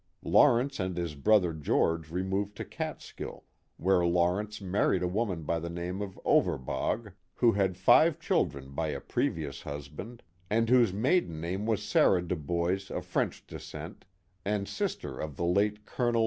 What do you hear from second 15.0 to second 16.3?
of ihe late Col.